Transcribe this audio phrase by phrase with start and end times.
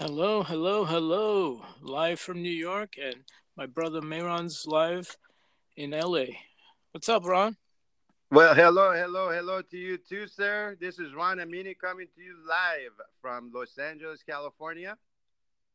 [0.00, 1.60] Hello, hello, hello.
[1.82, 3.16] Live from New York, and
[3.54, 5.18] my brother Mayron's live
[5.76, 6.24] in LA.
[6.92, 7.58] What's up, Ron?
[8.30, 10.74] Well, hello, hello, hello to you too, sir.
[10.80, 14.96] This is Ron Amini coming to you live from Los Angeles, California.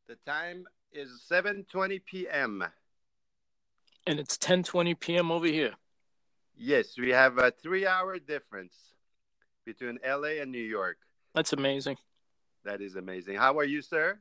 [0.07, 2.63] The time is 7:20 p.m.
[4.07, 5.29] And it's 10:20 p.m.
[5.29, 5.75] over here.
[6.57, 8.73] Yes, we have a 3-hour difference
[9.67, 10.97] between LA and New York.
[11.35, 11.97] That's amazing.
[12.65, 13.35] That is amazing.
[13.37, 14.17] How are you, sir?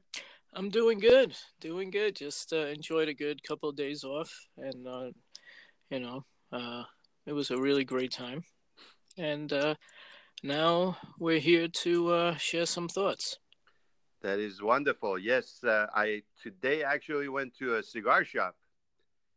[0.52, 1.34] I'm doing good.
[1.60, 2.14] Doing good.
[2.14, 5.10] Just uh, enjoyed a good couple of days off, and uh,
[5.88, 6.82] you know, uh,
[7.24, 8.44] it was a really great time.
[9.16, 9.76] And uh,
[10.42, 13.38] now we're here to uh, share some thoughts.
[14.20, 15.18] That is wonderful.
[15.18, 18.56] Yes, uh, I today actually went to a cigar shop.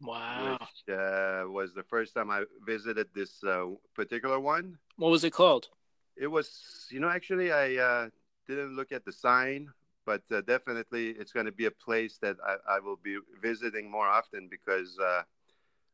[0.02, 0.58] Wow.
[0.59, 4.77] Which uh, was the first time I visited this uh, particular one.
[4.97, 5.69] What was it called?
[6.17, 8.09] It was, you know, actually, I uh,
[8.48, 9.70] didn't look at the sign,
[10.06, 13.92] but uh, definitely it's going to be a place that I, I, will be visiting
[13.92, 15.23] more often because uh,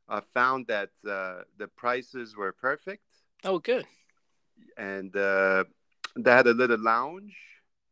[0.07, 3.03] I found that uh, the prices were perfect.
[3.43, 3.85] Oh, good.
[4.77, 5.65] And uh,
[6.15, 7.35] they had a little lounge.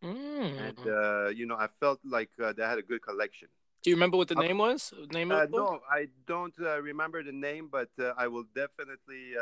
[0.03, 0.67] Mm.
[0.67, 3.47] And, uh, you know, I felt like uh, they had a good collection.
[3.83, 4.93] Do you remember what the name was?
[5.11, 9.33] Name of No, I don't remember the name, but I will definitely.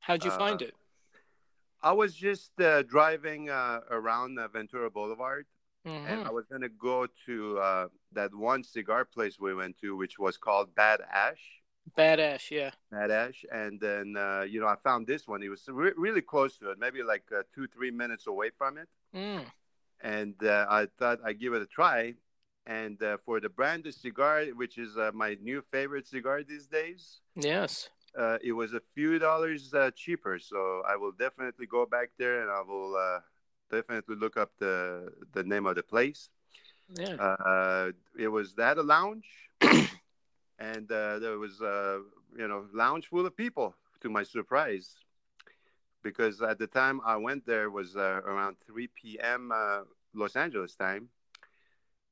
[0.00, 0.74] How'd you find it?
[1.82, 5.46] I was just uh, driving uh, around uh, Ventura Boulevard,
[5.86, 6.06] mm-hmm.
[6.06, 10.18] and I was gonna go to uh, that one cigar place we went to, which
[10.18, 11.40] was called Bad Ash.
[11.96, 12.70] Bad Ash, yeah.
[12.90, 15.42] Bad Ash, and then uh, you know I found this one.
[15.42, 18.78] It was re- really close to it, maybe like uh, two, three minutes away from
[18.78, 18.88] it.
[19.14, 19.44] Mm.
[20.00, 22.14] And I thought I'd give it a try.
[22.66, 27.20] And for the brand of cigar, which is my new favorite cigar these days.
[27.34, 30.38] Yes uh, it was a few dollars uh, cheaper.
[30.38, 33.20] So I will definitely go back there and I will uh,
[33.70, 36.30] definitely look up the the name of the place.
[36.98, 37.14] Yeah.
[37.14, 39.28] Uh, it was that a lounge,
[40.58, 41.98] and uh, there was uh,
[42.36, 43.74] you know lounge full of people.
[44.02, 44.94] To my surprise,
[46.04, 49.52] because at the time I went there was around 3 p.m.
[50.14, 51.08] Los Angeles time.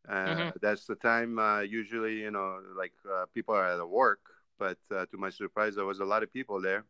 [0.09, 0.49] Uh, mm-hmm.
[0.61, 5.06] That's the time uh, usually, you know, like uh, people are at work but uh,
[5.06, 6.84] to my surprise, there was a lot of people there.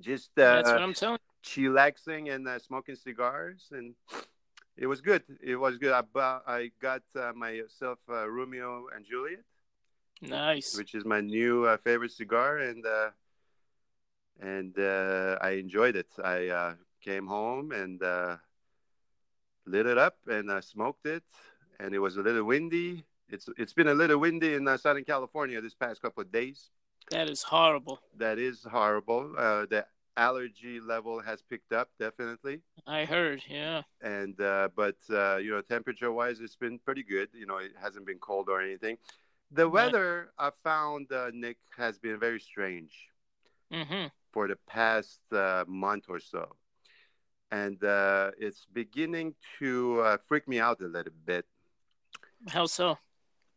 [0.00, 1.18] Just uh, that's what I'm telling.
[1.44, 3.94] Chillaxing and uh, smoking cigars, and
[4.76, 5.22] it was good.
[5.42, 5.92] It was good.
[5.92, 6.02] I,
[6.46, 9.44] I got uh, myself uh, Romeo and Juliet.
[10.22, 10.76] Nice.
[10.76, 12.84] Which is my new uh, favorite cigar, and
[14.40, 16.08] and I enjoyed it.
[16.22, 18.00] I came home and
[19.66, 21.24] lit it up and smoked it,
[21.78, 25.04] and it was a little windy it's it's been a little windy in uh, Southern
[25.04, 26.70] California this past couple of days.
[27.10, 28.00] That is horrible.
[28.16, 29.34] That is horrible.
[29.36, 29.86] Uh, the
[30.16, 32.60] allergy level has picked up definitely.
[32.86, 33.82] I heard, yeah.
[34.00, 37.28] And uh, but uh, you know, temperature wise, it's been pretty good.
[37.32, 38.98] You know, it hasn't been cold or anything.
[39.50, 42.92] The weather I found, uh, Nick, has been very strange
[43.72, 44.06] mm-hmm.
[44.32, 46.56] for the past uh, month or so,
[47.52, 51.46] and uh, it's beginning to uh, freak me out a little bit.
[52.48, 52.98] How so?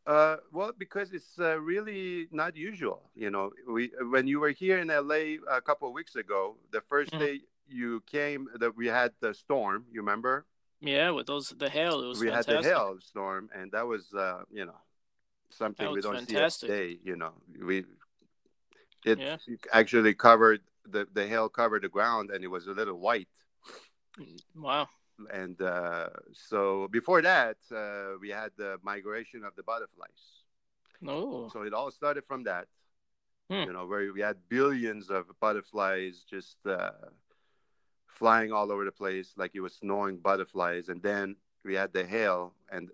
[0.07, 3.11] Uh, well, because it's uh, really not usual.
[3.13, 6.79] You know, we when you were here in LA a couple of weeks ago, the
[6.79, 7.19] 1st mm-hmm.
[7.19, 9.83] day you came, that we had the storm.
[9.91, 10.45] You remember?
[10.79, 12.21] Yeah, with those the hail, it was.
[12.21, 12.55] We fantastic.
[12.55, 14.79] had the hail storm, and that was, uh, you know,
[15.49, 16.69] something we don't fantastic.
[16.69, 16.99] see today.
[17.03, 17.83] You know, we
[19.05, 19.35] it yeah.
[19.73, 23.27] actually covered the the hail covered the ground, and it was a little white.
[24.17, 24.87] Mm, wow
[25.31, 30.43] and uh, so before that, uh, we had the migration of the butterflies.
[31.07, 31.49] Oh.
[31.49, 32.67] So it all started from that.
[33.49, 33.63] Hmm.
[33.63, 36.91] You know, where we had billions of butterflies just uh,
[38.07, 42.05] flying all over the place, like it was snowing butterflies, and then we had the
[42.05, 42.53] hail.
[42.69, 42.89] And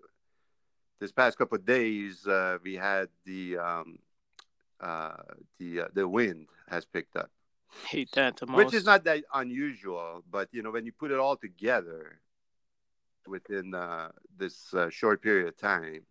[1.00, 3.98] this past couple of days, uh, we had the um,
[4.80, 5.16] uh,
[5.58, 7.30] the uh, the wind has picked up
[7.86, 8.56] hate that the most.
[8.56, 12.20] Which is not that unusual, but you know, when you put it all together
[13.26, 16.02] within uh, this uh, short period of time,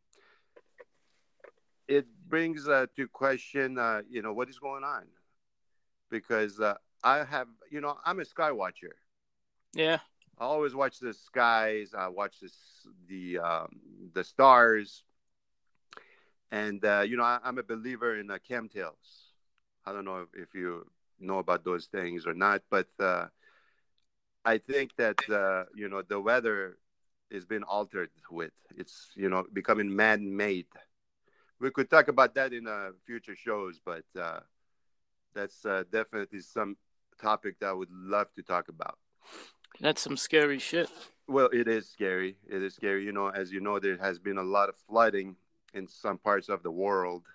[1.88, 5.04] it brings uh, to question, uh, you know, what is going on?
[6.10, 8.95] Because uh, I have, you know, I'm a sky watcher.
[9.74, 10.00] Yeah.
[10.39, 11.94] I always watch the skies.
[11.98, 12.56] I watch this,
[13.07, 13.80] the um,
[14.13, 15.04] the stars,
[16.51, 19.31] and uh, you know, I, am a believer in uh, chemtrails.
[19.86, 20.88] I don't know if, if you
[21.19, 22.63] know about those things or not.
[22.69, 23.27] But uh,
[24.44, 26.77] I think that uh, you know the weather
[27.34, 30.68] has been altered with it's you know becoming man-made.
[31.60, 34.42] We could talk about that in uh, future shows, but uh,
[35.34, 36.78] that's uh, definitely some
[37.22, 38.98] topic that I would love to talk about.
[39.80, 40.90] That's some scary shit.
[41.28, 42.36] Well, it is scary.
[42.50, 43.06] It is scary.
[43.06, 45.36] You know, as you know, there has been a lot of flooding
[45.74, 47.26] in some parts of the world,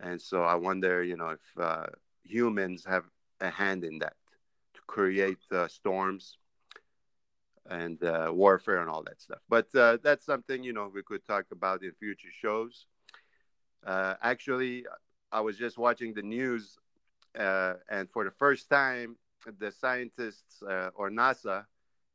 [0.00, 1.86] and so I wonder, you know, if uh,
[2.24, 3.04] humans have
[3.40, 4.16] a hand in that
[4.74, 6.36] to create uh, storms
[7.70, 9.38] and uh, warfare and all that stuff.
[9.48, 12.86] But uh, that's something you know we could talk about in future shows.
[13.86, 14.84] Uh, actually,
[15.32, 16.76] I was just watching the news,
[17.38, 19.16] uh, and for the first time,
[19.58, 21.64] the scientists uh, or NASA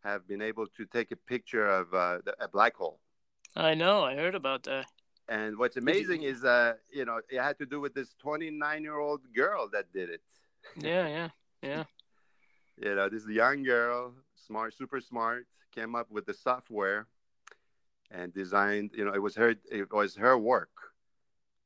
[0.04, 3.00] have been able to take a picture of uh, the, a black hole.
[3.56, 4.04] I know.
[4.04, 4.86] I heard about that.
[5.28, 6.30] And what's amazing you...
[6.30, 9.92] is, uh, you know, it had to do with this 29 year old girl that
[9.92, 10.22] did it.
[10.78, 11.30] Yeah, yeah,
[11.64, 11.84] yeah.
[12.78, 14.14] you know, this young girl,
[14.46, 17.08] smart, super smart, came up with the software
[18.12, 18.92] and designed.
[18.96, 19.56] You know, it was her.
[19.72, 20.70] It was her work.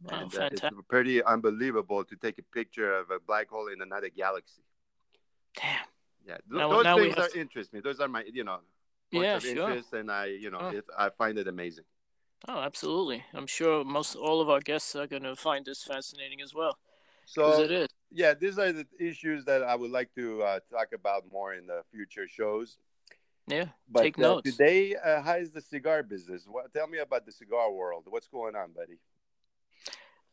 [0.03, 3.81] Wow, and, uh, it's pretty unbelievable to take a picture of a black hole in
[3.81, 4.63] another galaxy.
[5.55, 5.85] Damn.
[6.25, 7.39] Yeah, now, those now things are to...
[7.39, 7.79] interest me.
[7.81, 8.59] Those are my, you know,
[9.11, 9.51] yeah, of sure.
[9.51, 10.69] interest, and I, you know, oh.
[10.69, 11.85] it, I find it amazing.
[12.47, 13.25] Oh, absolutely.
[13.33, 16.77] I'm sure most all of our guests are going to find this fascinating as well.
[17.25, 17.87] So it is.
[18.11, 21.67] Yeah, these are the issues that I would like to uh, talk about more in
[21.67, 22.77] the future shows.
[23.47, 24.51] Yeah, but, take uh, notes.
[24.51, 26.45] Today, uh, how is the cigar business?
[26.47, 28.05] What, tell me about the cigar world.
[28.07, 28.99] What's going on, buddy?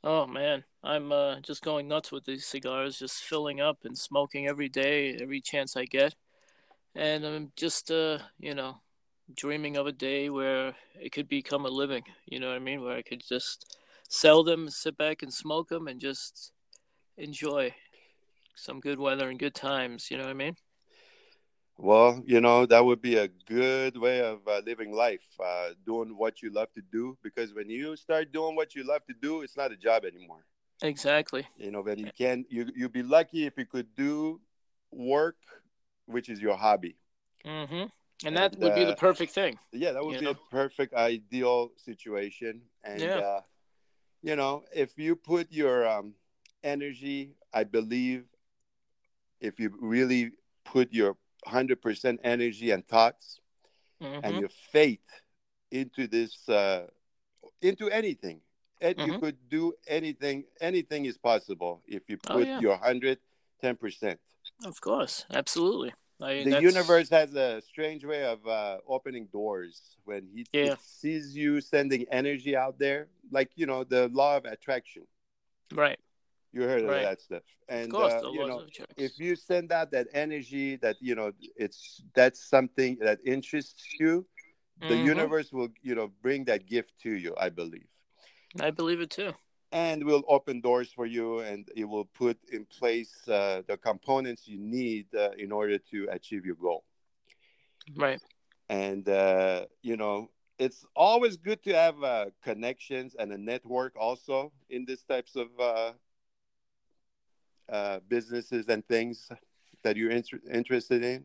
[0.04, 4.46] Oh man, I'm uh, just going nuts with these cigars, just filling up and smoking
[4.46, 6.14] every day, every chance I get,
[6.94, 8.76] and I'm just uh, you know,
[9.34, 12.04] dreaming of a day where it could become a living.
[12.26, 12.82] You know what I mean?
[12.82, 13.76] Where I could just
[14.08, 16.52] sell them, sit back and smoke them, and just
[17.16, 17.74] enjoy
[18.54, 20.10] some good weather and good times.
[20.10, 20.56] You know what I mean?
[21.78, 26.16] Well, you know, that would be a good way of uh, living life, uh, doing
[26.16, 27.18] what you love to do.
[27.22, 30.46] Because when you start doing what you love to do, it's not a job anymore.
[30.82, 31.46] Exactly.
[31.56, 34.40] You know, when you can, you you'd be lucky if you could do
[34.90, 35.36] work,
[36.06, 36.96] which is your hobby.
[37.44, 37.74] Mm-hmm.
[37.74, 37.90] And,
[38.24, 39.58] and that would uh, be the perfect thing.
[39.72, 40.30] Yeah, that would be know?
[40.30, 42.62] a perfect, ideal situation.
[42.84, 43.18] And yeah.
[43.18, 43.40] Uh,
[44.22, 46.14] you know, if you put your um,
[46.66, 48.24] energy, I believe,
[49.40, 50.32] if you really
[50.64, 51.16] put your
[51.46, 53.40] 100% energy and thoughts
[54.02, 54.20] mm-hmm.
[54.24, 55.00] and your faith
[55.70, 56.86] into this uh,
[57.62, 58.40] into anything
[58.80, 59.12] and mm-hmm.
[59.12, 62.60] you could do anything anything is possible if you oh, put oh, yeah.
[62.60, 64.16] your 110%
[64.64, 66.62] of course absolutely I, the that's...
[66.62, 70.76] universe has a strange way of uh, opening doors when he, yeah.
[70.80, 75.02] sees you sending energy out there like you know the law of attraction
[75.74, 75.98] right
[76.56, 76.98] you heard right.
[76.98, 78.64] of that stuff, and course, uh, you know,
[78.96, 84.26] if you send out that energy, that you know, it's that's something that interests you,
[84.80, 85.06] the mm-hmm.
[85.06, 87.34] universe will, you know, bring that gift to you.
[87.38, 87.88] I believe.
[88.60, 89.32] I believe it too.
[89.72, 94.48] And will open doors for you, and it will put in place uh, the components
[94.48, 96.84] you need uh, in order to achieve your goal.
[97.94, 98.20] Right.
[98.68, 104.52] And uh, you know, it's always good to have uh, connections and a network also
[104.70, 105.92] in these types of uh,
[107.70, 109.28] uh, businesses and things
[109.82, 111.24] that you're inter- interested in.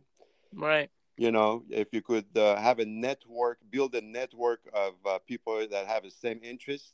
[0.54, 0.90] Right.
[1.18, 5.66] You know, if you could uh, have a network, build a network of uh, people
[5.70, 6.94] that have the same interest,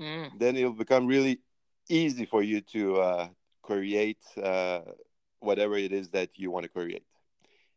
[0.00, 0.30] mm.
[0.38, 1.40] then it'll become really
[1.88, 3.28] easy for you to uh,
[3.62, 4.80] create uh,
[5.40, 7.04] whatever it is that you want to create.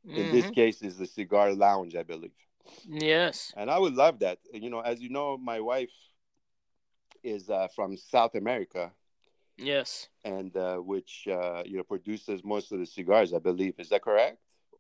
[0.08, 0.18] Mm-hmm.
[0.18, 0.54] In this mm-hmm.
[0.54, 2.32] case, is the cigar lounge, I believe.
[2.88, 3.54] Yes.
[3.56, 4.40] And I would love that.
[4.54, 5.92] You know, as you know, my wife
[7.24, 8.92] is uh, from South America.
[9.62, 10.10] Yes.
[10.26, 13.76] And uh, which uh, you know produces most of the cigars, I believe.
[13.78, 14.38] Is that correct?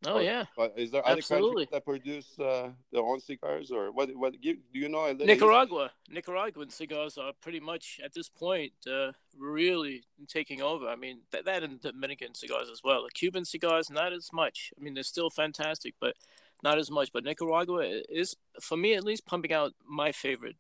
[0.07, 0.45] Oh or, yeah.
[0.75, 1.67] is there other Absolutely.
[1.67, 4.09] countries that produce uh, their own cigars, or what?
[4.15, 5.13] What do you know?
[5.13, 5.91] Nicaragua.
[6.09, 10.87] Nicaraguan cigars are pretty much at this point uh, really taking over.
[10.87, 13.03] I mean, that, that and Dominican cigars as well.
[13.03, 14.73] The Cuban cigars, not as much.
[14.75, 16.15] I mean, they're still fantastic, but
[16.63, 17.13] not as much.
[17.13, 20.55] But Nicaragua is, for me at least, pumping out my favorite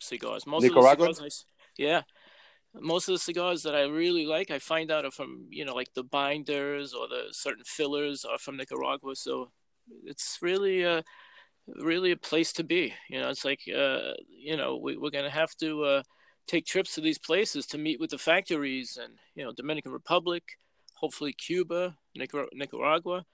[0.00, 0.48] cigars.
[0.48, 1.10] Most Nicaragua?
[1.10, 2.02] of the cigars, I, yeah
[2.74, 5.74] most of the cigars that I really like, I find out are from you know
[5.74, 9.16] like the binders or the certain fillers are from Nicaragua.
[9.16, 9.50] So
[10.04, 11.02] it's really a
[11.66, 12.94] really a place to be.
[13.08, 16.02] You know, it's like uh, you know we, we're gonna have to uh,
[16.46, 20.44] take trips to these places to meet with the factories and you know Dominican Republic,
[20.94, 23.24] hopefully Cuba, Nicar- Nicaragua.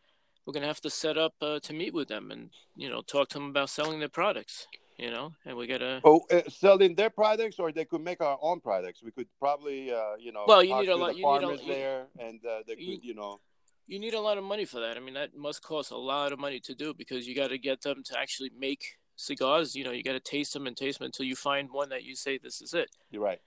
[0.45, 3.29] We're gonna have to set up uh, to meet with them and you know talk
[3.31, 4.67] to them about selling their products
[4.99, 6.01] you know, and we gotta.
[6.05, 9.03] Oh, uh, selling their products, or they could make our own products.
[9.03, 11.17] We could probably, uh, you know, well, you need a lot.
[11.17, 13.41] You farmers need a, there, and uh, they you, could, you know.
[13.87, 14.97] You need a lot of money for that.
[14.97, 17.59] I mean, that must cost a lot of money to do because you got to
[17.59, 19.77] get them to actually make cigars.
[19.77, 22.03] You know, you got to taste them and taste them until you find one that
[22.03, 22.91] you say this is it.
[23.11, 23.41] You're right.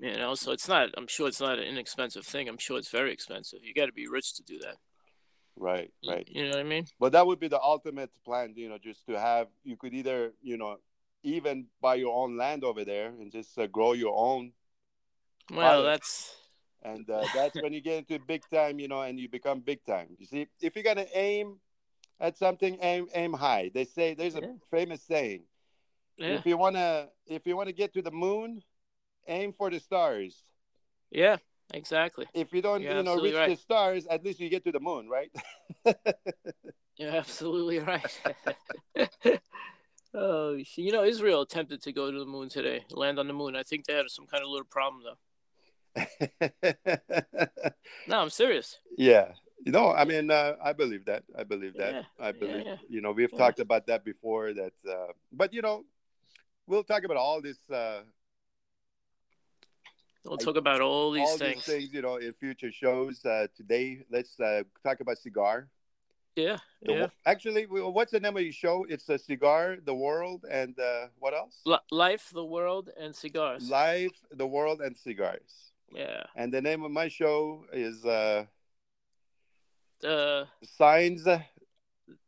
[0.00, 0.90] You know, so it's not.
[0.96, 2.48] I'm sure it's not an inexpensive thing.
[2.48, 3.60] I'm sure it's very expensive.
[3.62, 4.76] You got to be rich to do that.
[5.56, 6.28] Right, right.
[6.28, 6.86] You know what I mean?
[6.98, 10.32] But that would be the ultimate plan, you know, just to have you could either,
[10.42, 10.78] you know,
[11.22, 14.52] even buy your own land over there and just uh, grow your own.
[15.50, 15.84] Well, Pilot.
[15.84, 16.36] that's
[16.82, 19.84] And uh, that's when you get into big time, you know, and you become big
[19.84, 20.08] time.
[20.18, 21.60] You see, if you're gonna aim
[22.20, 23.70] at something, aim aim high.
[23.72, 24.52] They say there's a Yeah.
[24.70, 25.44] famous saying:
[26.16, 28.62] yeah, if you wanna if you wanna get to the moon,
[29.26, 30.42] aim for the stars.
[31.10, 31.36] yeah,
[31.72, 32.26] exactly.
[32.34, 33.50] If you don't, You're you know, reach right.
[33.50, 35.30] the stars, at least you get to the moon, right?
[36.96, 38.20] You're absolutely right.
[40.14, 43.56] oh, you know, Israel attempted to go to the moon today, land on the moon.
[43.56, 45.18] I think they had some kind of little problem though.
[48.08, 48.78] No, I'm serious.
[48.96, 49.32] yeah.
[49.64, 51.24] You know, I mean, uh, I believe that.
[51.38, 51.94] I believe that.
[51.94, 52.76] Yeah, I believe, yeah.
[52.86, 53.38] you know, we've Yeah.
[53.38, 54.52] talked about that before.
[54.52, 55.86] That, uh, but you know,
[56.66, 58.02] we'll talk about all this, uh,
[60.24, 61.66] We'll talk about all these all things.
[61.66, 63.24] these things, you know, in future shows.
[63.24, 65.68] Uh, today, let's uh, talk about cigar.
[66.34, 67.06] Yeah, The yeah.
[67.26, 68.84] Actually, what's the name of your show?
[68.88, 71.60] It's a cigar, the world, and uh, what else?
[71.64, 73.70] Li- Life, the world, and cigars.
[73.70, 75.70] Life, the world, and cigars.
[75.94, 76.24] Yeah.
[76.34, 78.46] And the name of my show is uh,
[80.00, 81.44] The Signs That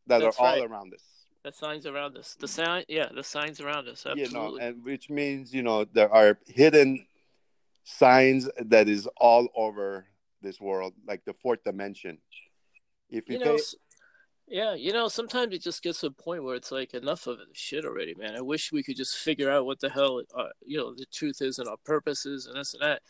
[0.08, 0.62] Are All right.
[0.62, 1.02] Around Us.
[1.42, 2.36] the signs around us.
[2.38, 2.84] The sign.
[2.88, 4.04] Yeah, the signs around us.
[4.04, 4.62] You know, Absolutely.
[4.62, 7.06] and which means you know there are hidden
[7.86, 10.06] signs that is all over
[10.42, 12.18] this world, like the fourth dimension.
[13.08, 13.56] If you, you know.
[13.56, 13.64] take,
[14.48, 17.38] Yeah, you know, sometimes it just gets to a point where it's like enough of
[17.38, 18.36] it shit already, man.
[18.36, 21.40] I wish we could just figure out what the hell, uh, you know, the truth
[21.40, 23.02] is and our purposes and this and that.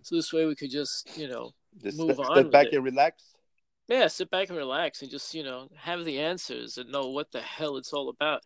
[0.00, 2.74] So this way we could just, you know, just move on step with back it.
[2.74, 3.34] and relax.
[3.88, 7.32] yeah, sit back and relax and just, you know, have the answers and know what
[7.32, 8.42] the hell it's all about.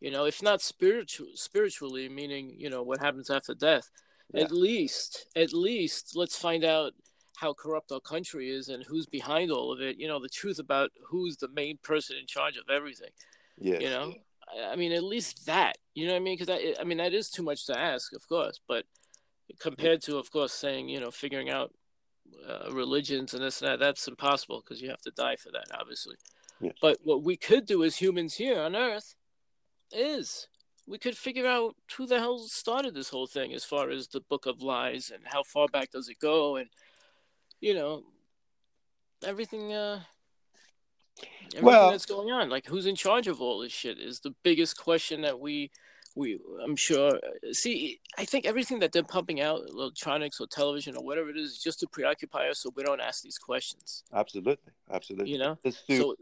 [0.00, 3.90] You know, if not spiritual, spiritually, meaning, you know, what happens after death.
[4.32, 4.42] Yeah.
[4.44, 6.92] At least, at least, let's find out
[7.36, 9.98] how corrupt our country is and who's behind all of it.
[9.98, 13.10] You know, the truth about who's the main person in charge of everything.
[13.58, 14.14] yeah You know,
[14.54, 15.76] I- I mean, at least that.
[15.94, 16.36] You know what I mean?
[16.38, 18.58] Because I, I mean, that is too much to ask, of course.
[18.66, 18.84] But
[19.60, 21.74] compared to, of course, saying, you know, figuring out
[22.48, 25.66] uh, religions and this and that, that's impossible because you have to die for that,
[25.78, 26.16] obviously.
[26.60, 26.74] Yes.
[26.80, 29.14] But what we could do as humans here on Earth
[29.92, 30.48] is
[30.86, 34.20] we could figure out who the hell started this whole thing as far as the
[34.20, 36.68] book of lies and how far back does it go and
[37.60, 38.04] you know
[39.24, 40.00] everything uh
[41.54, 44.34] everything Well- that's going on like who's in charge of all this shit is the
[44.42, 45.70] biggest question that we
[46.14, 47.12] we i'm sure
[47.52, 51.52] see i think everything that they're pumping out electronics or television or whatever it is
[51.52, 54.72] is just to preoccupy us so we don't ask these questions Absolutely.
[54.90, 55.30] Absolutely.
[55.32, 56.14] you know Just to so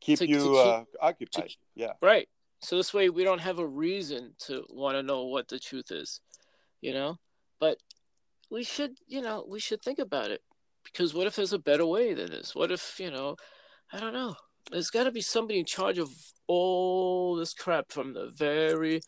[0.00, 1.52] keep to- to you keep- uh, occupied.
[1.74, 1.92] yeah.
[2.00, 2.28] Right.
[2.60, 5.90] So this way we don't have a reason to want to know what the truth
[5.90, 6.20] is,
[6.80, 7.18] you know?
[7.58, 7.78] But
[8.50, 10.42] we should, you know, we should think about it
[10.84, 12.54] because what if there's a better way than this?
[12.54, 13.36] What if, you know,
[13.92, 14.36] I don't know.
[14.70, 16.10] There's got to be somebody in charge of
[16.46, 19.00] all this crap from the very,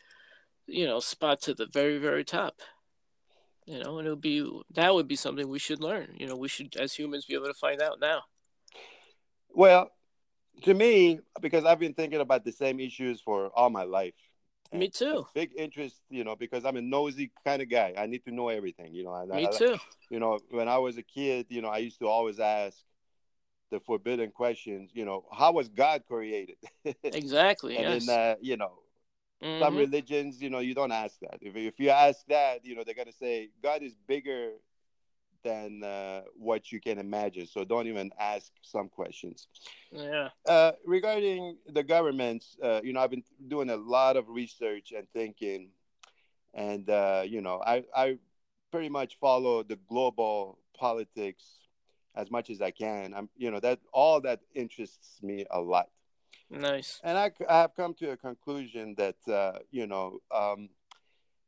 [0.67, 2.61] you know, spot to the very, very top.
[3.67, 4.45] You know, and it would be
[4.75, 6.17] that would be something we should learn.
[6.17, 8.23] You know, we should as humans be able to find out now.
[9.51, 9.91] Well,
[10.63, 14.15] to me, because I've been thinking about the same issues for all my life.
[14.73, 15.27] Me too.
[15.35, 17.95] Big interest, you know, because I'm a nosy kind of guy.
[17.97, 19.15] I need to know everything, you know.
[19.15, 19.77] And Me I, too.
[20.11, 22.77] You know, when I was a kid, you know, I used to always ask
[23.71, 24.91] the forbidden questions.
[24.95, 26.57] You know, how was God created?
[27.05, 27.77] Exactly.
[27.77, 28.07] and yes.
[28.07, 28.73] then, uh, you know,
[29.59, 29.79] some Mhm.
[29.79, 31.39] religions, you know, you don't ask that.
[31.41, 34.53] If if you ask that, you know, they're gonna say God is bigger
[35.45, 37.47] than uh, what you can imagine.
[37.47, 39.49] So don't even ask some questions.
[39.91, 40.29] Yeah.
[40.47, 45.07] Uh, regarding the governments, uh, you know, I've been doing a lot of research and
[45.13, 45.69] thinking,
[46.55, 48.19] and uh, you know, I I
[48.71, 51.45] pretty much follow the global politics
[52.15, 53.15] as much as I can.
[53.15, 55.89] I'm, you know, that all that interests me a lot,
[56.51, 57.01] Nice.
[57.05, 60.71] and I, I have come to a conclusion that uh, you know, um,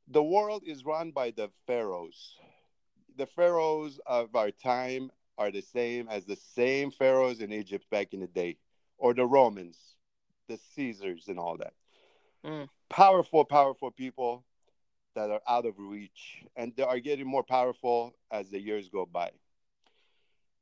[0.07, 2.37] the world is run by the pharaohs.
[3.17, 8.13] The pharaohs of our time are the same as the same pharaohs in Egypt back
[8.13, 8.59] in the day,
[8.99, 9.97] or the Romans,
[10.49, 11.75] the Caesars, and all that.
[12.45, 12.69] Mm.
[12.89, 14.45] Powerful, powerful people
[15.15, 19.07] that are out of reach, and they are getting more powerful as the years go
[19.07, 19.31] by.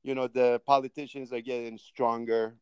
[0.03, 2.59] You know, the politicians are getting stronger,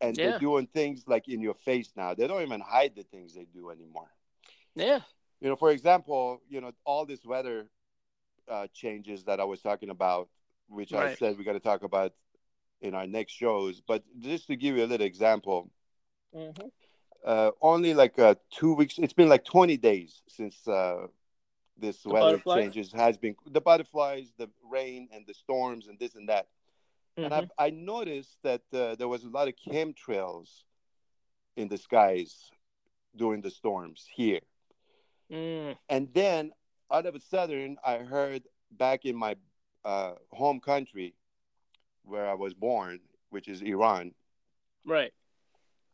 [0.00, 0.22] and Yeah.
[0.22, 2.14] they're doing things like in your face now.
[2.14, 4.10] They don't even hide the things they do anymore
[4.74, 5.00] Yeah.
[5.40, 7.68] you know for example you know all this weather
[8.50, 10.28] uh, changes that i was talking about
[10.68, 12.12] which i said we're going to talk about
[12.80, 15.70] in our next shows but just to give you a little example
[16.36, 16.66] Mm-hmm.
[17.24, 21.06] uh, only like uh, two weeks it's been like 20 days since uh,
[21.78, 26.28] this weather changes has been the butterflies the rain and the storms and this and
[26.28, 26.48] that
[27.18, 30.62] and I, I noticed that uh, there was a lot of chemtrails
[31.56, 32.50] in the skies
[33.16, 34.40] during the storms here.
[35.30, 35.76] Mm.
[35.88, 36.52] And then
[36.90, 38.42] out of a sudden, I heard
[38.72, 39.36] back in my
[39.84, 41.14] uh, home country
[42.04, 44.12] where I was born, which is Iran,
[44.86, 45.12] Right.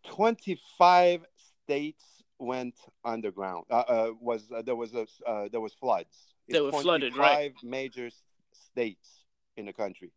[0.05, 1.25] 25
[1.65, 2.05] states
[2.39, 2.75] went
[3.05, 3.65] underground.
[3.71, 6.35] Uh, uh, was uh, there was a uh, there was floods.
[6.49, 7.51] They were flooded, right.
[7.53, 8.11] 25 major
[8.53, 9.25] states
[9.57, 10.13] in the country.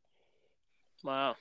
[1.03, 1.35] Wow.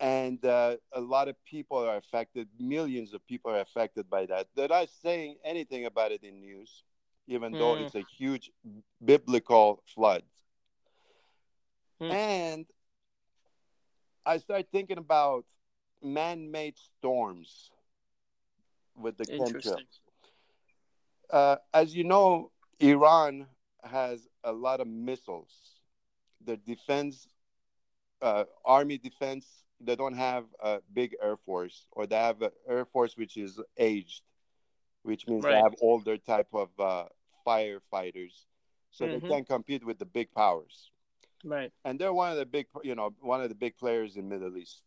[0.00, 2.48] and uh, a lot of people are affected.
[2.58, 4.48] Millions of people are affected by that.
[4.54, 6.82] They're not saying anything about it in news,
[7.26, 7.82] even though Mm.
[7.86, 8.50] it's a huge
[9.04, 10.22] biblical flood.
[12.00, 12.10] Mm.
[12.10, 12.66] And
[14.26, 15.44] I started thinking about
[16.02, 17.70] man-made storms
[18.96, 20.00] with the chemtrails.
[21.30, 22.50] Uh, as you know,
[22.80, 23.46] Iran
[23.82, 25.80] has a lot of missiles.
[26.44, 27.28] The defense,
[28.22, 32.84] uh, army defense, they don't have a big air force, or they have an air
[32.84, 34.22] force which is aged,
[35.04, 37.06] which means they have older type of uh,
[37.46, 38.46] firefighters,
[38.90, 39.30] so they Mhm.
[39.30, 40.90] can't compete with the big powers.
[41.44, 41.72] Right.
[41.84, 44.56] And they're one of the big, you know, one of the big players in Middle
[44.56, 44.82] East,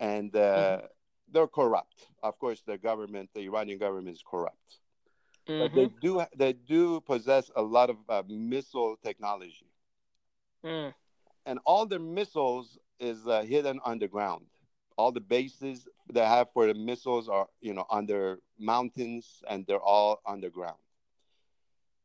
[0.00, 0.82] and uh,
[1.30, 2.08] they're corrupt.
[2.22, 4.78] Of course, the government, the Iranian government, is corrupt
[5.58, 6.00] but they Mhm.
[6.00, 9.66] do they do possess a lot of uh, missile technology,
[10.64, 10.94] Mm.
[11.46, 14.46] and all their missiles is uh, hidden underground.
[14.96, 19.80] All the bases they have for the missiles are you know under mountains, and they're
[19.80, 20.78] all underground.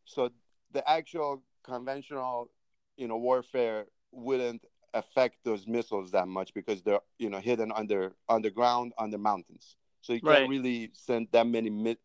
[0.06, 0.30] So
[0.72, 2.50] the actual conventional
[2.98, 8.16] you know warfare wouldn't affect those missiles that much because they're you know hidden under
[8.28, 9.76] underground under mountains.
[10.02, 10.48] So you can't Right.
[10.48, 11.98] really send that many mi-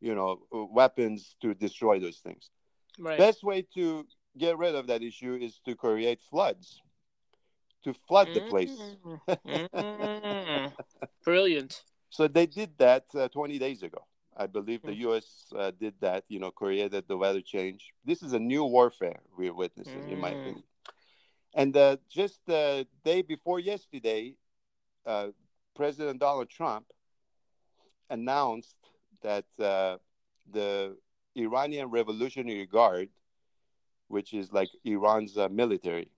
[0.00, 2.50] you know weapons to destroy those things.
[2.98, 3.26] Right.
[3.26, 6.82] Best way to get rid of that issue is to create floods,
[7.84, 8.76] to flood the place.
[9.46, 9.68] Mm.
[9.72, 10.72] Mm.
[11.24, 11.82] Brilliant.
[12.10, 14.04] So they did that uh, 20 days ago.
[14.36, 15.00] I believe the Mm.
[15.08, 15.52] U.S.
[15.56, 16.24] Uh, did that.
[16.28, 17.92] You know, created the weather change.
[18.04, 20.40] This is a new warfare we're witnessing, in my Mm.
[20.40, 20.64] opinion.
[21.54, 24.34] And uh, just the day before yesterday,
[25.06, 25.28] uh,
[25.74, 26.86] President Donald Trump
[28.10, 28.76] announced
[29.22, 29.96] that uh,
[30.52, 30.96] the
[31.36, 33.08] Iranian Revolutionary Guard,
[34.08, 36.08] which is like Iran's uh, military,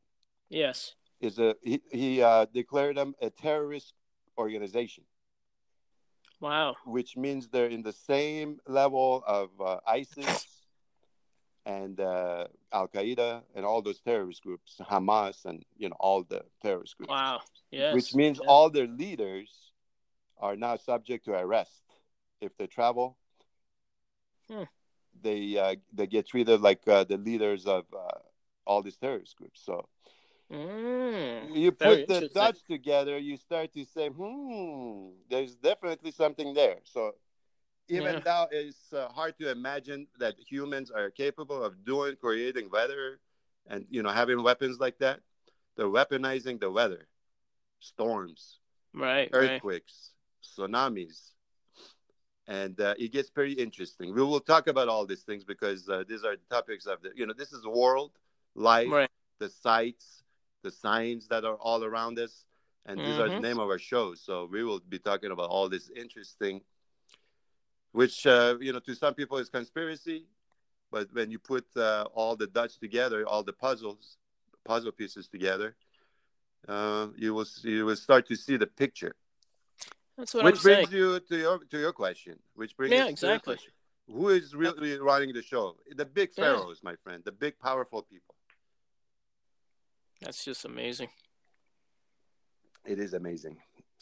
[0.48, 0.94] Yes.
[1.20, 3.94] Is a he, he uh, declared them a terrorist
[4.38, 5.04] organization,
[6.40, 6.74] Wow.
[6.84, 10.46] which means they're in the same level of uh, ISIS
[11.66, 16.42] and uh, Al Qaeda and all those terrorist groups, Hamas, and you know all the
[16.62, 17.10] terrorist groups.
[17.10, 17.40] Wow.
[17.70, 17.94] Yes.
[17.94, 19.50] Which means all their leaders
[20.38, 21.82] are now subject to arrest
[22.40, 23.16] if they travel.
[24.50, 24.64] Hmm.
[25.22, 28.18] They uh, they get treated like uh, the leaders of uh,
[28.66, 29.60] all these terrorist groups.
[29.64, 29.86] So
[30.50, 31.54] Mm.
[31.54, 36.78] you put the dots together, you start to say, hmm, there's definitely something there.
[36.84, 37.14] So
[37.88, 38.24] even Yeah.
[38.24, 43.20] though it's uh, hard to imagine that humans are capable of doing, creating weather
[43.66, 45.20] and, you know, having weapons like that,
[45.76, 47.08] they're weaponizing the weather,
[47.80, 48.58] storms,
[48.94, 49.32] Right.
[49.36, 49.62] Right.
[49.62, 51.32] earthquakes, tsunamis.
[52.46, 54.14] And uh, it gets very interesting.
[54.14, 57.10] We will talk about all these things because uh, these are the topics of the,
[57.14, 58.12] you know, this is world,
[58.54, 59.10] life, Right.
[59.38, 60.22] the sights,
[60.62, 62.44] the signs that are all around us.
[62.86, 63.42] And these are the Mhm.
[63.42, 64.20] name of our shows.
[64.20, 66.62] So we will be talking about all this interesting,
[67.92, 70.26] which, uh, you know, to some people is conspiracy.
[70.90, 74.16] But when you put uh, all the dots together, all the puzzles,
[74.64, 75.76] puzzle pieces together,
[76.66, 79.14] uh, you will you will start to see the picture.
[80.16, 81.00] That's what which I'm brings saying.
[81.00, 82.42] you to your to your question.
[82.54, 83.54] Which brings Yeah, us to your exactly.
[83.54, 83.72] question.
[84.08, 85.76] Who is really running the show?
[85.94, 86.42] The big Yeah.
[86.44, 87.22] pharaohs, my friend.
[87.24, 88.34] The big powerful people.
[90.20, 91.08] That's just amazing.
[92.84, 93.56] It is amazing.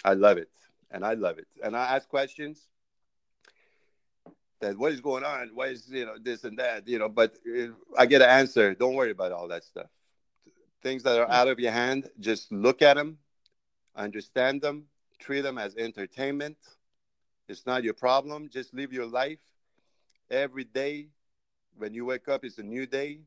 [0.04, 0.50] I love it,
[0.90, 1.46] and I love it.
[1.62, 2.68] And I ask questions.
[4.61, 5.50] That what is going on?
[5.54, 6.88] Why is you know this and that?
[6.88, 8.74] You know, but uh, I get an answer.
[8.74, 9.87] Don't worry about all that stuff.
[10.83, 13.18] Things that are out of your hand, just look at them,
[13.94, 14.87] understand them,
[15.20, 16.57] treat them as entertainment.
[17.48, 18.48] It's not your problem.
[18.48, 19.38] Just live your life.
[20.28, 21.09] Every day,
[21.76, 23.20] when you wake up, it's a new day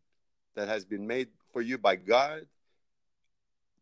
[0.56, 2.46] that has been made for you by God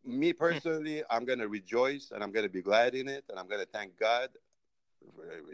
[0.04, 3.24] me personally, I'm going to rejoice and I'm going to be glad in it.
[3.28, 4.30] And I'm going to thank God.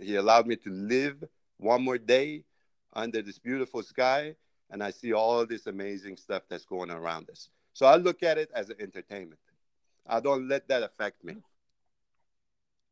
[0.01, 1.23] He allowed me to live
[1.59, 2.45] one more day
[2.93, 4.35] under this beautiful sky.
[4.71, 7.49] And I see all this amazing stuff that's going around us.
[7.73, 9.41] So I look at it as an entertainment.
[10.07, 11.37] I don't let that affect me.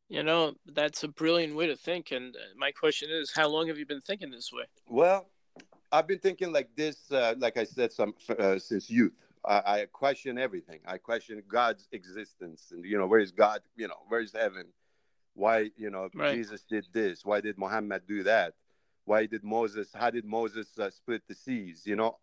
[0.08, 2.12] You know, that's a brilliant way to think.
[2.12, 4.64] And uh, my question is, how long have you been thinking this way?
[4.86, 5.26] Well,
[5.90, 9.14] I've been thinking like this, uh, like I said, some uh, since youth.
[9.44, 10.80] I, I question everything.
[10.86, 13.60] I question God's existence, and you know, where is God?
[13.76, 14.66] You know, where is heaven?
[15.34, 16.34] Why, you know, Right.
[16.34, 17.24] Jesus did this?
[17.24, 18.54] Why did Muhammad do that?
[19.04, 19.90] Why did Moses?
[19.92, 21.82] How did Moses uh, split the seas?
[21.84, 22.18] You know,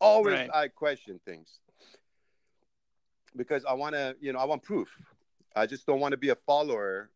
[0.00, 0.50] always Right.
[0.52, 1.60] I question things
[3.36, 4.88] because I want to, you know, I want proof.
[5.54, 7.10] I just don't want to be a follower.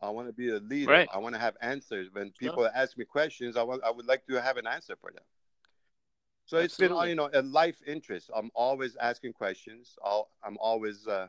[0.00, 0.90] I want to be a leader.
[0.90, 1.08] Right.
[1.12, 2.08] I want to have answers.
[2.12, 5.12] When people ask me questions, I want, I would like to have an answer for
[5.12, 5.22] them.
[6.52, 7.08] So it's been, Absolutely.
[7.08, 8.30] you know, a life interest.
[8.36, 9.96] I'm always asking questions.
[10.04, 11.28] I'll, I'm always, uh,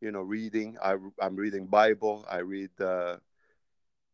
[0.00, 0.76] you know, reading.
[0.82, 2.26] I, I'm reading Bible.
[2.28, 3.18] I read uh,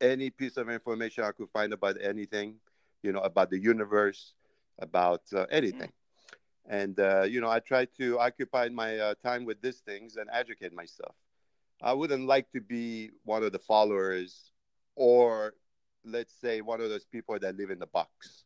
[0.02, 2.56] any piece of information I could find about anything,
[3.02, 4.34] you know, about the universe,
[4.78, 5.90] about uh, anything.
[6.68, 10.28] And uh, you know, I try to occupy my uh, time with these things and
[10.30, 11.14] educate myself.
[11.80, 14.50] I wouldn't like to be one of the followers,
[14.96, 15.54] or
[16.04, 18.44] let's say one of those people that live in the box.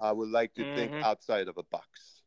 [0.00, 1.02] I would like to think Mhm.
[1.02, 2.22] outside of a box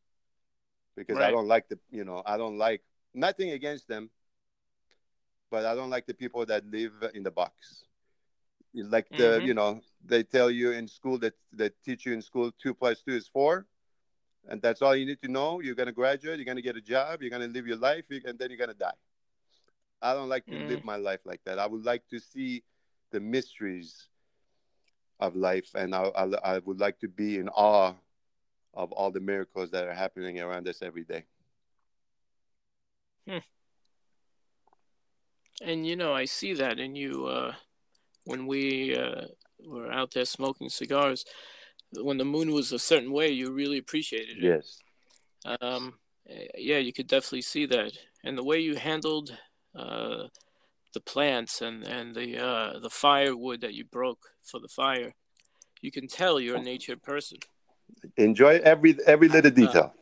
[0.96, 2.82] because I don't like the, you know, I don't like
[3.14, 4.10] nothing against them,
[5.50, 7.84] but I don't like the people that live in the box.
[8.74, 9.44] Like the, Mhm.
[9.44, 13.02] you know, they tell you in school that they teach you in school two plus
[13.02, 13.66] two is four,
[14.48, 15.60] and that's all you need to know.
[15.60, 18.50] You're gonna graduate, you're gonna get a job, you're gonna live your life, and then
[18.50, 18.94] you're gonna die.
[20.02, 20.58] I don't like to Mm.
[20.58, 21.58] live my life like that.
[21.58, 22.64] I would like to see
[23.10, 24.08] the mysteries
[25.20, 27.94] of life, and I, I, I would like to be in awe
[28.74, 31.24] of all the miracles that are happening around us every day.
[35.62, 37.54] And you know, I see that in you uh,
[38.24, 39.26] when we uh,
[39.66, 41.24] were out there smoking cigars.
[41.92, 44.44] When the moon was a certain way, you really appreciated it.
[44.44, 44.78] Yes.
[45.60, 45.94] Um,
[46.28, 47.92] eh, yeah, you could definitely see that,
[48.24, 49.36] and the way you handled
[49.74, 50.28] uh,
[50.92, 55.14] the plants and and the uh, the firewood that you broke for the fire,
[55.80, 57.38] you can tell you're a nature person.
[58.16, 59.94] Enjoy every every little detail.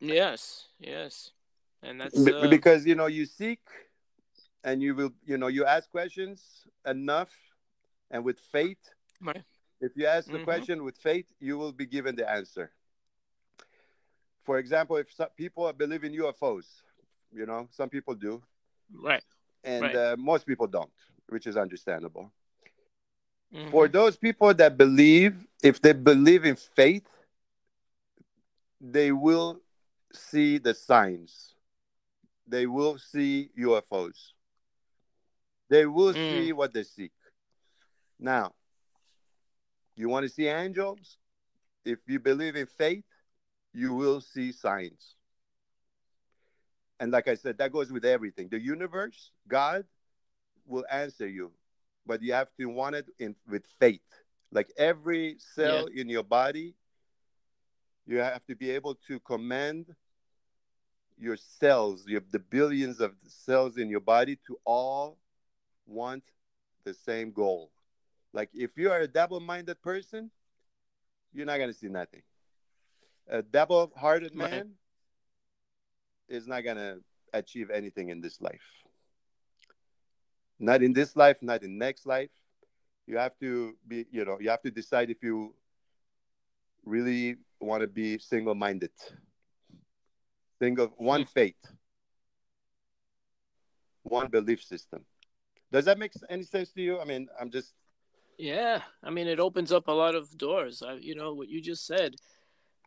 [0.00, 1.32] Yes, yes,
[1.82, 3.60] and that's uh, because you know you seek
[4.64, 7.30] and you will you know you ask questions enough
[8.10, 8.78] and with faith
[9.20, 9.44] right.
[9.80, 10.44] if you ask the Mhm.
[10.44, 12.70] question with faith you will be given the answer
[14.42, 16.82] for example if some people believe in ufos
[17.32, 18.42] you know some people do
[18.92, 19.24] Right.
[19.64, 19.94] And Right.
[19.94, 20.90] uh, most people don't
[21.28, 22.32] which is understandable
[23.52, 23.70] Mhm.
[23.70, 27.06] for those people that believe if they believe in faith
[28.80, 29.60] they will
[30.12, 31.54] see the signs
[32.46, 34.32] they will see ufos
[35.68, 36.14] they will Mm.
[36.14, 37.12] see what they seek
[38.18, 38.52] now
[39.96, 41.18] you want to see angels
[41.84, 43.04] if you believe in faith
[43.72, 45.16] you will see signs
[47.00, 48.48] and like i said that goes with everything.
[48.48, 49.86] The universe god
[50.66, 51.52] will answer you
[52.06, 54.02] but you have to want it in with faith.
[54.52, 56.74] Like every cell in your body
[58.06, 59.94] you have to be able to command
[61.18, 65.18] your cells you have the billions of cells in your body to all
[65.86, 66.24] want
[66.84, 67.70] the same goal.
[68.32, 70.30] Like if you are a double-minded person
[71.32, 72.22] you're not going to see nothing.
[73.28, 74.74] A double-hearted man
[76.30, 76.98] is not going to
[77.34, 78.62] achieve anything in this life.
[80.58, 82.30] Not in this life not in next life.
[83.06, 85.54] You have to be you know you have to decide if you
[86.84, 88.90] really want to be single-minded.
[90.58, 91.26] Single one hmm.
[91.34, 91.60] faith.
[94.02, 95.04] One belief system.
[95.72, 97.00] Does that make any sense to you?
[97.00, 97.74] I mean i'm just
[98.38, 100.82] Yeah, I mean, it opens up a lot of doors.
[100.82, 102.14] I, you know, what you just said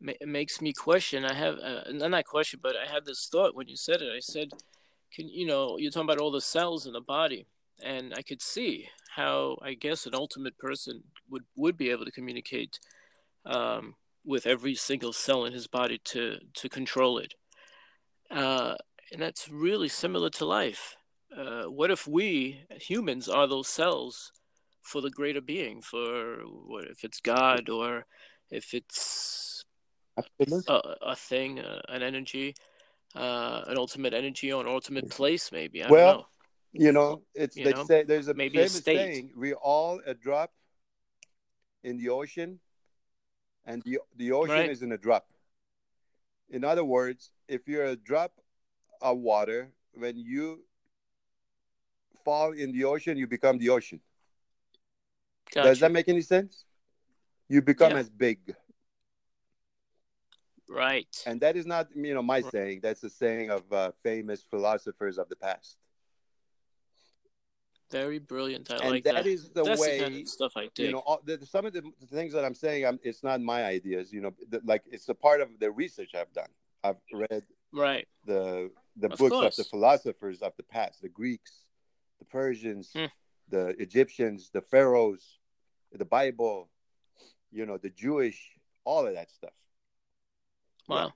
[0.04, 1.26] ma- makes me question.
[1.26, 4.12] I have, uh, not question, but I had this thought when you said it.
[4.16, 4.50] I said,
[5.13, 7.48] "Can you know?" You're talking about all the cells in the body,
[7.82, 12.12] and I could see how I guess an ultimate person would would be able to
[12.12, 12.80] communicate
[13.46, 17.34] um, with every single cell in his body to to control it.
[18.32, 18.76] Uh,
[19.12, 20.96] and that's really similar to life.
[21.36, 24.32] Uh, what if we humans are those cells?
[24.84, 28.06] for the greater being, for what if it's God or
[28.52, 29.53] if it's
[30.17, 32.56] a, a thing, uh, an energy,
[33.15, 35.84] uh, an ultimate energy or an ultimate place, maybe.
[35.84, 36.28] I Well, don't know.
[36.73, 38.97] you know it's You they know, say there's a maybe a famous state.
[38.97, 40.52] saying we all a drop
[41.84, 42.60] in the ocean
[43.65, 44.69] and the the ocean Right.
[44.69, 45.28] is in a drop
[46.49, 48.34] in other words if you're a drop
[49.02, 50.63] of water when you
[52.26, 53.99] fall in the ocean you become the ocean
[55.54, 55.67] Gotcha.
[55.69, 56.65] does that make any sense
[57.49, 57.99] you become Yeah.
[57.99, 58.39] as big
[60.74, 61.14] right.
[61.28, 62.52] and that is not you know my Right.
[62.52, 65.78] saying that's the saying of uh, famous philosophers of the past
[67.92, 68.72] Very brilliant.
[68.72, 69.28] I and like that that.
[69.28, 70.86] is the That's way the kind of stuff I dig.
[70.88, 73.64] you know all, the, some of the things that i'm saying I'm, it's not my
[73.66, 76.50] ideas you know the, like it's a part of the research i've done
[76.84, 79.58] I've read right the the Of books course.
[79.60, 81.54] of the philosophers of the past, the Greeks,
[82.20, 83.06] the Persians, Hmm.
[83.50, 85.40] the Egyptians, the pharaohs,
[85.92, 86.70] the Bible,
[87.52, 88.40] you know, the Jewish,
[88.84, 89.54] all of that stuff.
[90.88, 91.13] Wow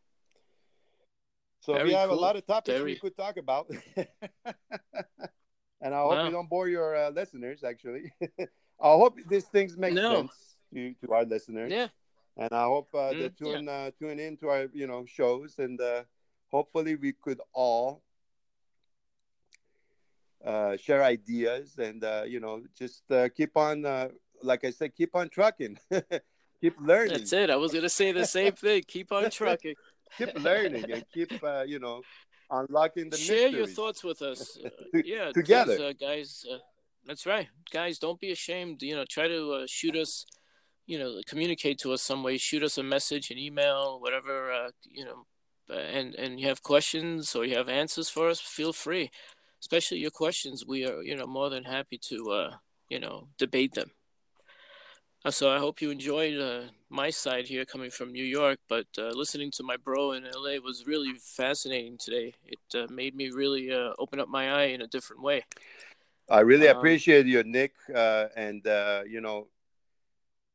[1.60, 2.10] So we have cool.
[2.10, 3.70] a lot of topics Very- we could talk about.
[5.82, 6.24] and I hope Wow.
[6.24, 8.12] we don't bore your uh, listeners, actually.
[8.40, 10.02] I hope these things make No.
[10.02, 11.74] sense to, to our listeners.
[11.74, 11.90] yeah
[12.38, 13.62] And I hope uh, they Mm, yeah.
[13.62, 16.04] tune uh, tune in to our you know shows, and uh,
[16.52, 18.04] hopefully we could all
[20.44, 24.10] uh, share ideas and uh, you know just uh, keep on, uh,
[24.42, 25.78] like I said, keep on trucking,
[26.62, 27.50] keep learning, that's it.
[27.50, 28.84] I was gonna say the same thing.
[28.88, 29.76] Keep on trucking.
[30.18, 32.02] Keep learning, and keep uh, you know
[32.50, 34.58] unlocking the share your thoughts with us.
[34.96, 35.78] Uh, yeah together.
[35.84, 36.58] uh, guys uh,
[37.06, 37.48] that's right.
[37.72, 38.82] Guys don't be ashamed.
[38.82, 40.26] You know try to uh, shoot us
[40.86, 42.38] you know communicate to us some way.
[42.38, 45.26] Shoot us a message an email whatever uh, you know
[45.70, 49.12] and and you have questions or you have answers for us feel free.
[49.62, 52.52] Especially your questions we are you know more than happy to uh
[52.90, 53.92] you know debate them
[55.30, 59.10] so i hope you enjoyed uh, my side here coming from new york but uh,
[59.10, 63.72] listening to my bro in la was really fascinating today it uh, made me really
[63.72, 65.44] uh, open up my eye in a different way
[66.30, 67.74] I really Um, appreciate you, Nick.
[67.94, 69.48] Uh, and uh, you know,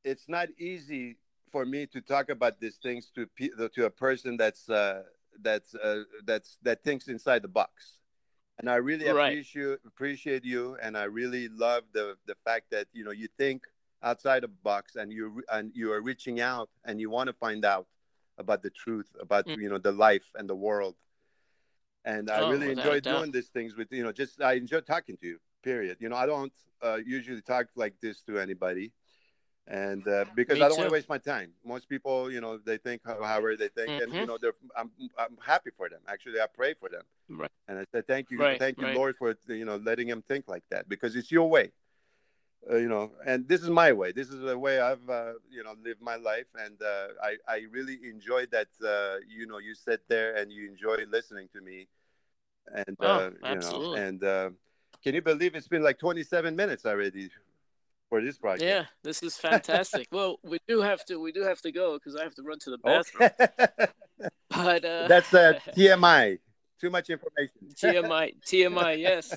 [0.04, 1.16] it's not easy
[1.50, 3.26] for me to talk about these things to
[3.74, 5.02] to a person that's uh,
[5.42, 7.98] that's uh, that's that thinks inside the box.
[8.58, 9.38] And I really Right.
[9.38, 13.64] appreciate appreciate you, and I really love the the fact that you know you think
[14.02, 17.64] outside the box, and you and you are reaching out, and you want to find
[17.64, 17.86] out
[18.38, 19.60] about the truth about Mm.
[19.62, 20.96] you know the life and the world.
[22.04, 24.54] And I Oh, really without a enjoy doing these things with you know just I
[24.54, 25.98] enjoy talking to you period.
[26.00, 28.92] You know, I don't uh, usually talk like this to anybody,
[29.66, 31.52] and uh, because Me I don't want to waste my time.
[31.64, 34.26] Most people, you know, they think however they think, and you Mhm.
[34.26, 36.00] know, they're I'm I'm happy for them.
[36.08, 37.50] Actually, I pray for them, Right.
[37.68, 38.94] and I said thank you, Right, thank you, right.
[38.94, 41.72] Lord, for you know letting them think like that because it's your way.
[42.70, 44.12] Uh, you know, and this is my way.
[44.12, 47.62] This is the way I've, uh, you know, lived my life, and uh, I, I
[47.70, 48.68] really enjoyed that.
[48.84, 51.88] Uh, you know, you sit there and you enjoy listening to me,
[52.72, 54.50] and Oh, uh, you know, and uh,
[55.02, 57.30] can you believe it's been like 27 minutes already
[58.08, 58.62] for this project?
[58.62, 60.06] Yeah, this is fantastic.
[60.12, 62.60] well, we do have to we do have to go because I have to run
[62.60, 63.30] to the bathroom.
[63.38, 63.88] Okay.
[64.50, 66.38] But uh, That's uh, TMI.
[66.80, 67.74] Too much information.
[67.74, 69.36] TMI TMI yes.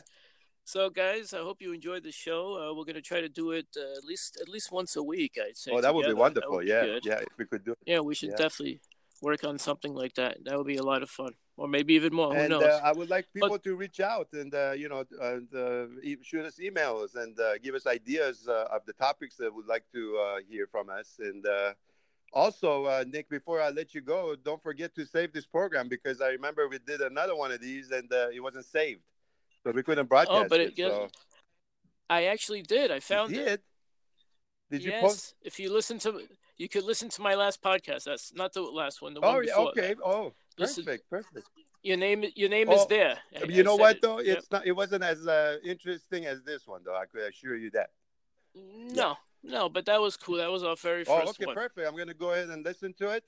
[0.68, 2.58] So guys, I hope you enjoyed the show.
[2.58, 5.38] Uh, we're gonna try to do it uh, at least at least once a week.
[5.40, 5.72] I'd say.
[5.72, 6.58] oh, that would be wonderful.
[6.58, 7.06] would yeah, good.
[7.06, 7.20] yeah.
[7.20, 7.78] If we could do it.
[7.86, 8.38] Yeah, we should Yeah.
[8.38, 8.82] definitely
[9.22, 10.44] work on something like that.
[10.44, 12.34] That would be a lot of fun, or maybe even more.
[12.34, 12.64] Who and knows?
[12.64, 15.86] uh, I would like people to reach out and uh, you know and uh,
[16.24, 19.86] shoot us emails and uh, give us ideas uh, of the topics that would like
[19.94, 21.18] to uh, hear from us.
[21.20, 21.74] And uh,
[22.34, 26.22] also, uh, Nick, before I let you go, don't forget to save this program because
[26.22, 29.02] I remember we did another one of these and uh, it wasn't saved,
[29.66, 30.70] so we couldn't broadcast but it.
[30.70, 31.08] it- yeah, so
[32.10, 32.92] I actually did.
[32.92, 33.46] I found you it.
[33.46, 33.60] did.
[34.72, 35.36] Did you yes, post?
[35.42, 36.22] if you listen to,
[36.58, 38.04] you could listen to my last podcast.
[38.06, 39.14] That's not the last one.
[39.14, 39.70] The Oh, one yeah, before.
[39.70, 39.94] okay.
[39.96, 39.98] that.
[40.04, 41.48] Oh, Listen- perfect, perfect.
[41.84, 43.18] Your name, your name Oh, is there.
[43.36, 44.02] I- you I know what it.
[44.02, 44.20] though?
[44.20, 44.38] Yep.
[44.38, 44.66] It's not.
[44.66, 46.96] It wasn't as uh, interesting as this one, though.
[46.96, 47.90] I could assure you that.
[48.56, 50.38] No, no, but that was cool.
[50.38, 51.12] That was our very first.
[51.12, 51.56] Oh, first okay, one.
[51.56, 51.88] perfect.
[51.88, 53.24] I'm gonna go ahead and listen to it,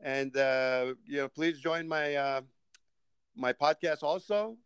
[0.00, 2.40] and uh, you know, please join my uh,
[3.34, 4.56] my podcast also.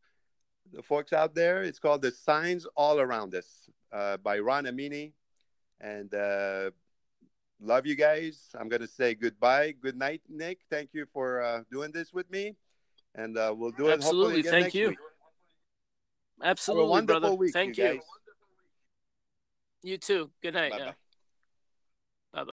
[0.72, 5.12] The folks out there, it's called "The Signs All Around Us" uh, by Ron Amini,
[5.80, 6.70] and uh,
[7.60, 8.48] love you guys.
[8.58, 10.60] I'm gonna say goodbye, good night, Nick.
[10.70, 12.56] Thank you for uh, doing this with me,
[13.14, 14.42] and uh, we'll do it Absolutely.
[14.42, 14.90] Thank you.
[14.90, 14.98] week.
[16.42, 17.36] Absolutely, wonderful brother.
[17.36, 18.00] week, Thank you you.
[19.82, 20.30] You too.
[20.42, 20.94] Good night.